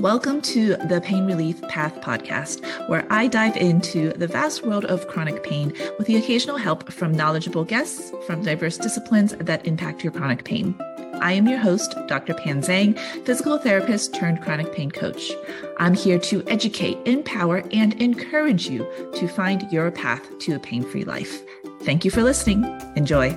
[0.00, 5.06] Welcome to the Pain Relief Path podcast, where I dive into the vast world of
[5.08, 10.14] chronic pain with the occasional help from knowledgeable guests from diverse disciplines that impact your
[10.14, 10.74] chronic pain.
[11.20, 12.32] I am your host, Dr.
[12.32, 15.32] Pan Zhang, physical therapist turned chronic pain coach.
[15.78, 20.82] I'm here to educate, empower, and encourage you to find your path to a pain
[20.82, 21.42] free life.
[21.82, 22.64] Thank you for listening.
[22.96, 23.36] Enjoy.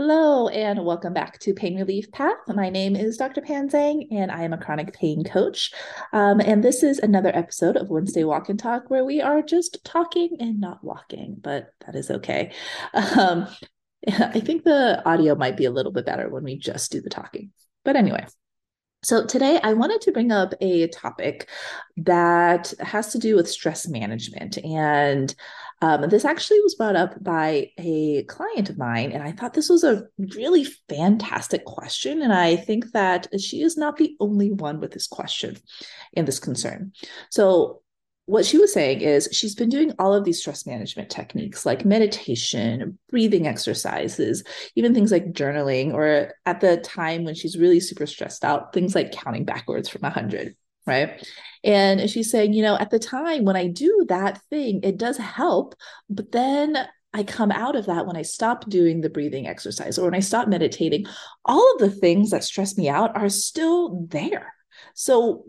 [0.00, 2.36] Hello, and welcome back to Pain Relief Path.
[2.46, 3.40] My name is Dr.
[3.40, 5.72] Pan Zhang, and I am a chronic pain coach.
[6.12, 9.84] Um, and this is another episode of Wednesday Walk and Talk where we are just
[9.84, 12.52] talking and not walking, but that is okay.
[12.94, 13.48] Um,
[14.08, 17.10] I think the audio might be a little bit better when we just do the
[17.10, 17.50] talking.
[17.84, 18.24] But anyway,
[19.02, 21.48] so, today I wanted to bring up a topic
[21.98, 24.58] that has to do with stress management.
[24.58, 25.34] And
[25.80, 29.68] um, this actually was brought up by a client of mine, and I thought this
[29.68, 32.22] was a really fantastic question.
[32.22, 35.56] And I think that she is not the only one with this question
[36.16, 36.92] and this concern.
[37.30, 37.82] So,
[38.28, 41.86] what she was saying is she's been doing all of these stress management techniques like
[41.86, 44.44] meditation, breathing exercises,
[44.76, 48.94] even things like journaling, or at the time when she's really super stressed out, things
[48.94, 50.54] like counting backwards from 100
[50.86, 51.26] right?
[51.64, 55.18] And she's saying, you know, at the time when I do that thing, it does
[55.18, 55.74] help,
[56.08, 56.78] but then
[57.12, 60.20] I come out of that when I stop doing the breathing exercise or when I
[60.20, 61.06] stop meditating,
[61.44, 64.54] all of the things that stress me out are still there.
[65.00, 65.44] So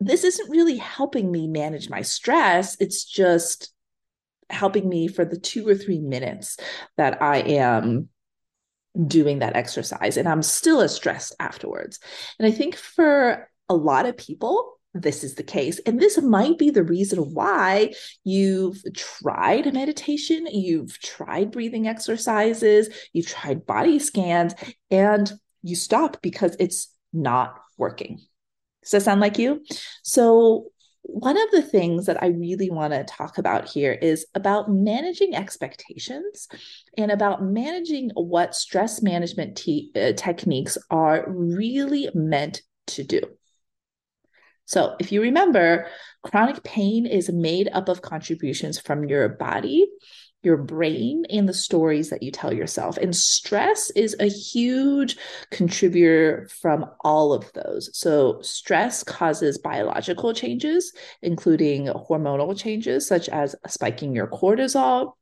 [0.00, 2.76] this isn't really helping me manage my stress.
[2.80, 3.72] It's just
[4.50, 6.56] helping me for the two or three minutes
[6.96, 8.08] that I am
[9.06, 10.16] doing that exercise.
[10.16, 12.00] And I'm still as stressed afterwards.
[12.40, 15.78] And I think for a lot of people, this is the case.
[15.86, 23.28] And this might be the reason why you've tried meditation, you've tried breathing exercises, you've
[23.28, 24.54] tried body scans,
[24.90, 28.18] and you stop because it's not working.
[28.90, 29.62] Does that sound like you?
[30.02, 30.70] So,
[31.02, 35.34] one of the things that I really want to talk about here is about managing
[35.34, 36.48] expectations
[36.98, 43.20] and about managing what stress management te- uh, techniques are really meant to do.
[44.66, 45.88] So, if you remember,
[46.22, 49.86] chronic pain is made up of contributions from your body,
[50.42, 52.96] your brain, and the stories that you tell yourself.
[52.96, 55.16] And stress is a huge
[55.50, 57.90] contributor from all of those.
[57.92, 65.14] So, stress causes biological changes, including hormonal changes, such as spiking your cortisol,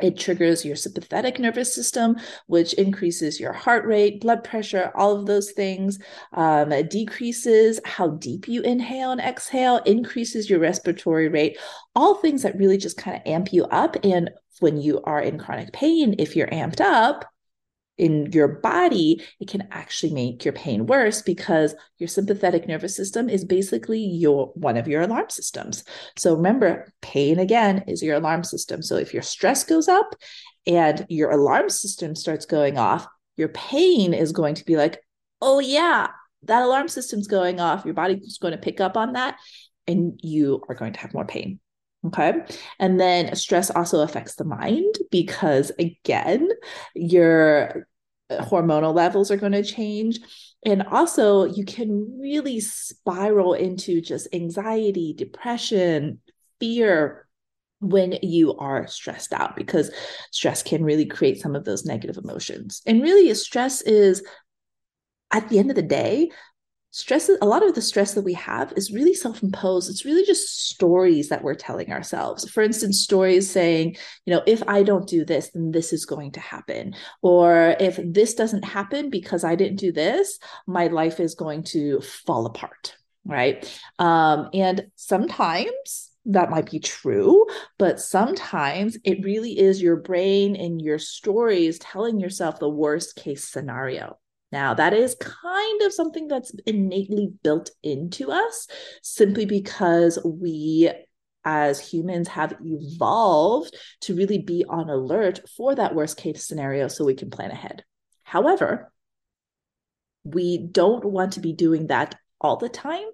[0.00, 2.16] it triggers your sympathetic nervous system,
[2.46, 5.98] which increases your heart rate, blood pressure, all of those things.
[6.32, 11.58] Um, it decreases how deep you inhale and exhale, increases your respiratory rate,
[11.94, 13.96] all things that really just kind of amp you up.
[14.02, 17.24] And when you are in chronic pain, if you're amped up,
[17.96, 23.28] in your body, it can actually make your pain worse because your sympathetic nervous system
[23.28, 25.84] is basically your one of your alarm systems.
[26.16, 28.82] So remember, pain again is your alarm system.
[28.82, 30.14] So if your stress goes up
[30.66, 33.06] and your alarm system starts going off,
[33.36, 35.00] your pain is going to be like,
[35.40, 36.08] "Oh yeah,
[36.44, 39.36] that alarm system's going off." Your body's going to pick up on that
[39.86, 41.60] and you are going to have more pain.
[42.06, 42.32] Okay.
[42.78, 46.48] And then stress also affects the mind because, again,
[46.94, 47.86] your
[48.28, 50.20] uh, hormonal levels are going to change.
[50.66, 56.20] And also, you can really spiral into just anxiety, depression,
[56.60, 57.26] fear
[57.80, 59.90] when you are stressed out because
[60.30, 62.82] stress can really create some of those negative emotions.
[62.86, 64.22] And really, stress is
[65.32, 66.30] at the end of the day,
[66.94, 69.90] stress a lot of the stress that we have is really self-imposed.
[69.90, 72.48] It's really just stories that we're telling ourselves.
[72.48, 76.32] For instance stories saying you know if i don't do this then this is going
[76.32, 76.94] to happen.
[77.20, 82.00] Or if this doesn't happen because i didn't do this my life is going to
[82.00, 83.80] fall apart right?
[83.98, 87.46] Um, and sometimes that might be true,
[87.78, 93.48] but sometimes it really is your brain and your stories telling yourself the worst case
[93.48, 94.18] scenario.
[94.54, 98.68] Now, that is kind of something that's innately built into us
[99.02, 100.92] simply because we
[101.44, 107.04] as humans have evolved to really be on alert for that worst case scenario so
[107.04, 107.82] we can plan ahead.
[108.22, 108.92] However,
[110.22, 113.08] we don't want to be doing that all the time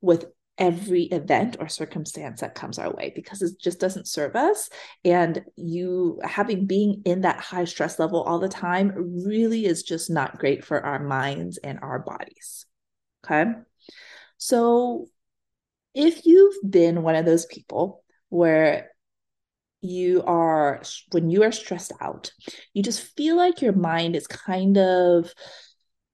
[0.00, 0.24] with
[0.58, 4.68] every event or circumstance that comes our way because it just doesn't serve us.
[5.04, 8.92] And you having being in that high stress level all the time
[9.24, 12.66] really is just not great for our minds and our bodies.
[13.24, 13.44] Okay?
[14.36, 15.06] So
[15.94, 18.90] if you've been one of those people where
[19.80, 20.82] you are
[21.12, 22.32] when you are stressed out
[22.74, 25.32] you just feel like your mind is kind of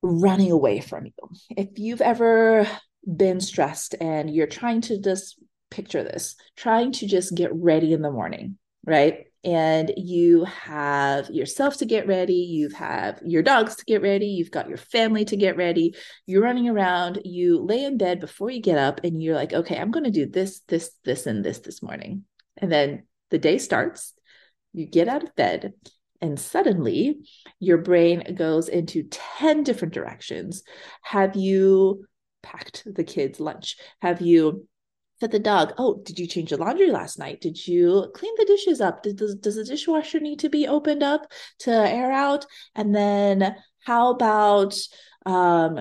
[0.05, 1.13] running away from you.
[1.57, 2.69] If you've ever
[3.07, 5.37] been stressed and you're trying to just
[5.71, 9.27] picture this, trying to just get ready in the morning, right?
[9.43, 14.51] And you have yourself to get ready, you have your dogs to get ready, you've
[14.51, 15.95] got your family to get ready,
[16.27, 19.77] you're running around, you lay in bed before you get up, and you're like, okay,
[19.77, 22.25] I'm going to do this, this, this, and this this morning.
[22.57, 24.15] And then the day starts,
[24.73, 25.75] you get out of bed,
[26.23, 27.19] and suddenly
[27.61, 30.63] your brain goes into 10 different directions.
[31.03, 32.07] Have you
[32.45, 33.77] packed the kids' lunch?
[34.01, 34.69] Have you
[35.21, 35.73] fed the dog?
[35.79, 37.41] Oh, did you change the laundry last night?
[37.41, 39.03] Did you clean the dishes up?
[39.03, 42.47] Did, does, does the dishwasher need to be opened up to air out?
[42.75, 44.77] And then how about
[45.27, 45.81] um,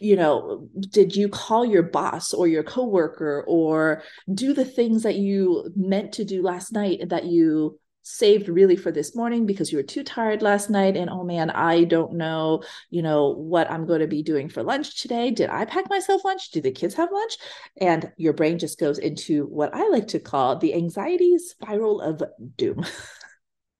[0.00, 5.14] you know did you call your boss or your coworker or do the things that
[5.14, 9.78] you meant to do last night that you saved really for this morning because you
[9.78, 13.86] were too tired last night and oh man i don't know you know what i'm
[13.86, 15.30] going to be doing for lunch today.
[15.30, 16.50] Did i pack myself lunch?
[16.50, 17.38] Do the kids have lunch?
[17.80, 22.22] And your brain just goes into what i like to call the anxiety spiral of
[22.56, 22.84] doom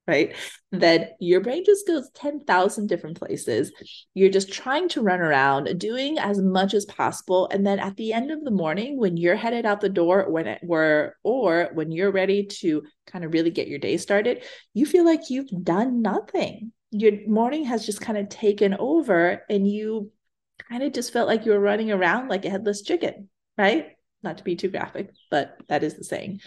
[0.06, 0.34] right?
[0.72, 3.72] That your brain just goes 10,000 different places.
[4.12, 7.48] You're just trying to run around, doing as much as possible.
[7.50, 10.46] And then at the end of the morning, when you're headed out the door, when
[10.46, 14.84] it were, or when you're ready to kind of really get your day started, you
[14.84, 16.72] feel like you've done nothing.
[16.90, 20.10] Your morning has just kind of taken over and you
[20.68, 23.88] kind of just felt like you were running around like a headless chicken, right?
[24.22, 26.40] Not to be too graphic, but that is the saying.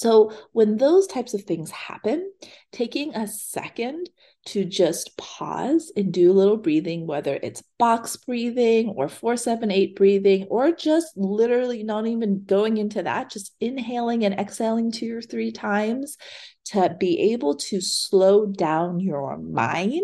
[0.00, 2.32] So, when those types of things happen,
[2.72, 4.08] taking a second
[4.46, 10.46] to just pause and do a little breathing, whether it's box breathing or 478 breathing,
[10.48, 15.52] or just literally not even going into that, just inhaling and exhaling two or three
[15.52, 16.16] times
[16.64, 20.00] to be able to slow down your mind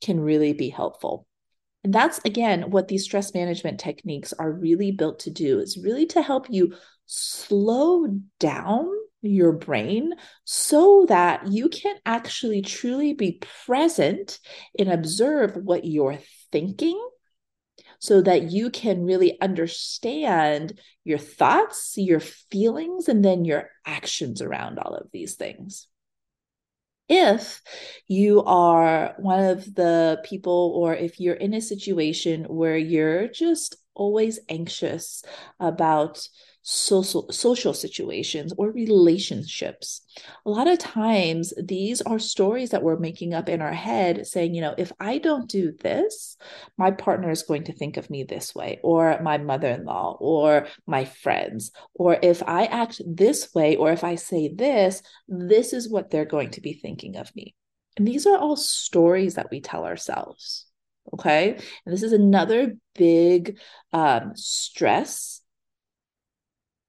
[0.00, 1.26] can really be helpful.
[1.84, 6.06] And that's again what these stress management techniques are really built to do is really
[6.06, 6.72] to help you
[7.04, 8.06] slow
[8.38, 8.88] down
[9.22, 10.12] your brain
[10.44, 14.38] so that you can actually truly be present
[14.78, 16.18] and observe what you're
[16.50, 17.00] thinking
[17.98, 24.80] so that you can really understand your thoughts, your feelings, and then your actions around
[24.80, 25.86] all of these things.
[27.08, 27.62] If
[28.08, 33.76] you are one of the people, or if you're in a situation where you're just
[33.94, 35.24] always anxious
[35.60, 36.26] about
[36.62, 40.02] social social situations or relationships.
[40.46, 44.54] A lot of times these are stories that we're making up in our head saying
[44.54, 46.36] you know if i don't do this
[46.78, 51.04] my partner is going to think of me this way or my mother-in-law or my
[51.04, 51.72] friends.
[51.94, 56.24] Or if i act this way or if i say this this is what they're
[56.24, 57.56] going to be thinking of me.
[57.96, 60.66] And these are all stories that we tell ourselves
[61.12, 63.58] okay and this is another big
[63.92, 65.40] um, stress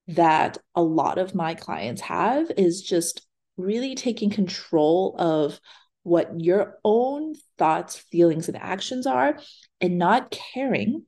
[0.08, 3.26] that a lot of my clients have is just
[3.58, 5.60] really taking control of
[6.04, 9.40] what your own thoughts, feelings, and actions are,
[9.80, 11.06] and not caring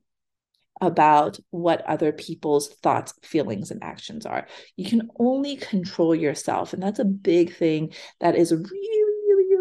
[0.80, 4.46] about what other people's thoughts, feelings, and actions are.
[4.76, 6.72] You can only control yourself.
[6.72, 9.05] And that's a big thing that is really, really,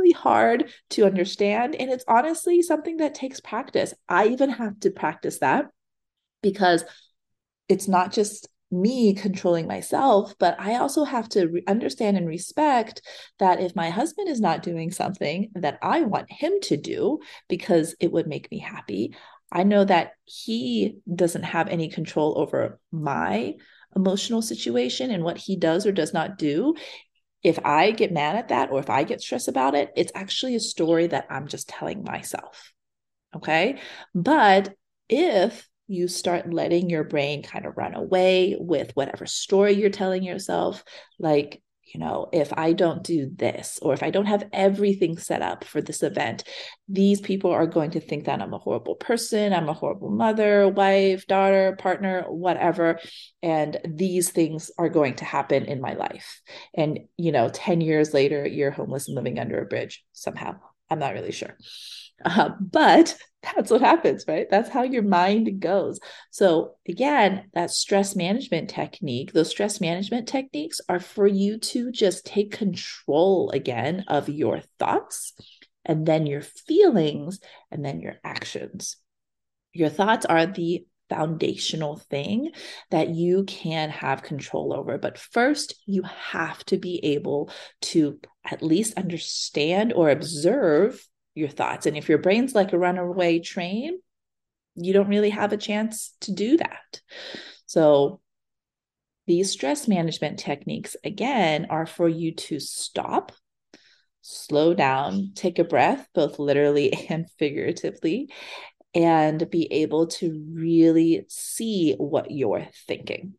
[0.05, 1.75] really hard to understand.
[1.75, 3.93] And it's honestly something that takes practice.
[4.07, 5.65] I even have to practice that
[6.41, 6.83] because
[7.67, 13.01] it's not just me controlling myself, but I also have to re- understand and respect
[13.39, 17.95] that if my husband is not doing something that I want him to do because
[17.99, 19.15] it would make me happy,
[19.51, 23.53] I know that he doesn't have any control over my
[23.95, 26.75] emotional situation and what he does or does not do.
[27.45, 30.55] If I get mad at that or if I get stressed about it, it's actually
[30.55, 32.73] a story that I'm just telling myself.
[33.35, 33.79] Okay.
[34.15, 34.73] But
[35.07, 40.23] if you start letting your brain kind of run away with whatever story you're telling
[40.23, 40.83] yourself.
[41.19, 41.61] Like,
[41.93, 45.63] you know, if I don't do this, or if I don't have everything set up
[45.63, 46.43] for this event,
[46.87, 50.67] these people are going to think that I'm a horrible person, I'm a horrible mother,
[50.67, 52.99] wife, daughter, partner, whatever.
[53.43, 56.41] And these things are going to happen in my life.
[56.73, 60.55] And, you know, 10 years later, you're homeless and living under a bridge somehow.
[60.89, 61.55] I'm not really sure.
[62.23, 63.15] Uh, but
[63.55, 64.47] that's what happens, right?
[64.49, 65.99] That's how your mind goes.
[66.31, 72.25] So, again, that stress management technique, those stress management techniques are for you to just
[72.25, 75.33] take control again of your thoughts
[75.83, 77.39] and then your feelings
[77.71, 78.97] and then your actions.
[79.73, 82.51] Your thoughts are the foundational thing
[82.89, 84.97] that you can have control over.
[84.97, 91.85] But first, you have to be able to at least understand or observe your thoughts.
[91.85, 93.99] And if your brain's like a runaway train,
[94.75, 97.01] you don't really have a chance to do that.
[97.65, 98.21] So,
[99.27, 103.31] these stress management techniques, again, are for you to stop,
[104.21, 108.31] slow down, take a breath, both literally and figuratively,
[108.93, 113.33] and be able to really see what you're thinking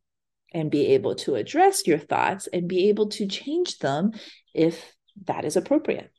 [0.53, 4.13] and be able to address your thoughts and be able to change them
[4.55, 4.93] if
[5.25, 6.11] that is appropriate.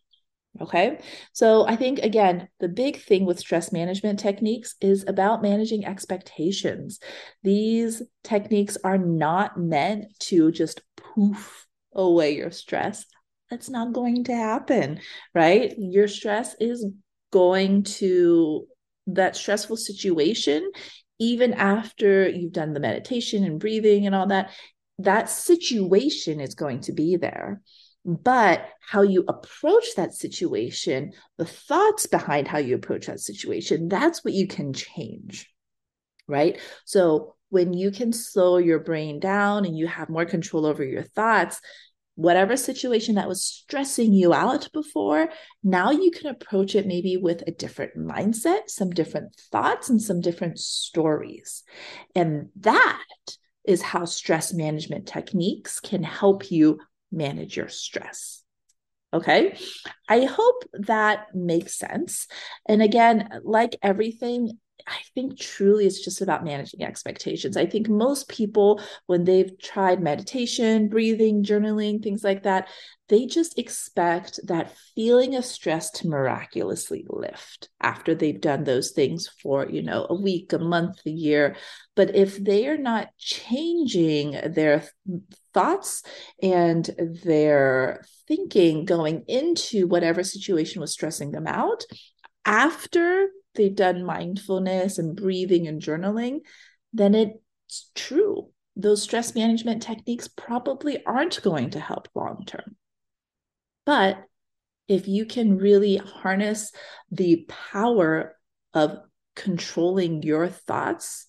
[0.59, 0.99] Okay.
[1.33, 6.99] So I think, again, the big thing with stress management techniques is about managing expectations.
[7.43, 13.05] These techniques are not meant to just poof away your stress.
[13.51, 14.99] That's not going to happen,
[15.33, 15.73] right?
[15.77, 16.85] Your stress is
[17.31, 18.67] going to,
[19.07, 20.71] that stressful situation,
[21.19, 24.51] even after you've done the meditation and breathing and all that,
[24.99, 27.61] that situation is going to be there
[28.07, 34.23] but how you approach that situation, the thoughts behind how you approach that situation, that's
[34.23, 35.51] what you can change.
[36.25, 36.57] Right.
[36.85, 41.03] So when you can slow your brain down and you have more control over your
[41.03, 41.59] thoughts,
[42.15, 45.29] whatever situation that was stressing you out before,
[45.61, 50.21] now you can approach it maybe with a different mindset, some different thoughts, and some
[50.21, 51.63] different stories.
[52.15, 53.03] And that
[53.65, 56.79] is how stress management techniques can help you
[57.11, 58.43] manage your stress.
[59.13, 59.57] Okay.
[60.09, 62.27] I hope that makes sense.
[62.67, 67.57] And again, like everything, I think truly it's just about managing expectations.
[67.57, 72.69] I think most people, when they've tried meditation, breathing, journaling, things like that,
[73.09, 79.29] they just expect that feeling of stress to miraculously lift after they've done those things
[79.41, 81.55] for, you know, a week, a month, a year.
[81.95, 84.83] But if they are not changing their
[85.57, 86.03] thoughts
[86.39, 86.87] and
[87.23, 91.83] their thinking going into whatever situation was stressing them out,
[92.45, 96.41] after they've done mindfulness and breathing and journaling,
[96.93, 98.51] then it's true.
[98.75, 102.75] Those stress management techniques probably aren't going to help long term.
[103.83, 104.23] But
[104.87, 106.71] if you can really harness
[107.09, 108.37] the power
[108.75, 108.99] of
[109.35, 111.25] controlling your thoughts,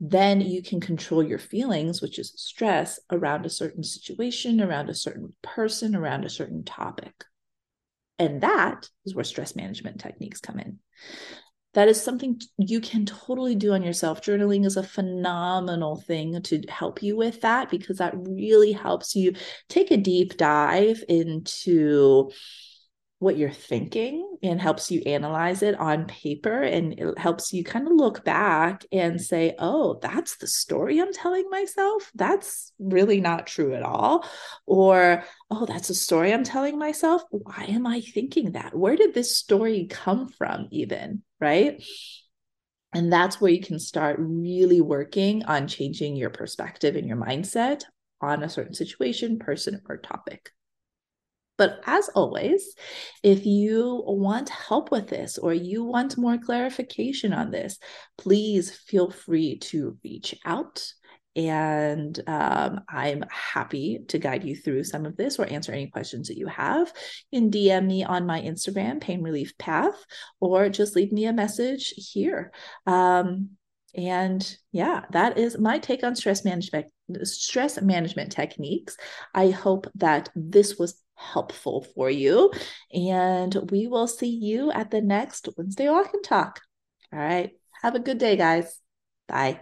[0.00, 4.94] then you can control your feelings, which is stress, around a certain situation, around a
[4.94, 7.24] certain person, around a certain topic.
[8.18, 10.78] And that is where stress management techniques come in.
[11.74, 14.20] That is something you can totally do on yourself.
[14.20, 19.32] Journaling is a phenomenal thing to help you with that because that really helps you
[19.68, 22.30] take a deep dive into
[23.24, 26.62] what you're thinking and helps you analyze it on paper.
[26.62, 31.12] And it helps you kind of look back and say oh that's the story i'm
[31.12, 32.12] telling myself.
[32.14, 34.28] That's really not true at all.
[34.66, 37.22] Or oh that's a story i'm telling myself.
[37.30, 38.76] Why am i thinking that?
[38.76, 41.22] Where did this story come from even?
[41.40, 41.82] Right?
[42.92, 47.82] And that's where you can start really working on changing your perspective and your mindset
[48.20, 50.50] on a certain situation person or topic
[51.56, 52.74] but as always,
[53.22, 57.78] if you want help with this or you want more clarification on this,
[58.18, 60.86] please feel free to reach out.
[61.36, 66.28] And um, I'm happy to guide you through some of this or answer any questions
[66.28, 66.92] that you have.
[67.30, 70.04] You can DM me on my Instagram, Pain Relief Path,
[70.40, 72.52] or just leave me a message here.
[72.86, 73.50] Um,
[73.96, 76.86] and yeah, that is my take on stress management
[77.22, 78.96] stress management techniques.
[79.34, 81.00] I hope that this was
[81.32, 82.52] helpful for you.
[82.92, 86.60] And we will see you at the next Wednesday Walk and Talk.
[87.12, 87.50] All right.
[87.82, 88.80] Have a good day, guys.
[89.28, 89.60] Bye.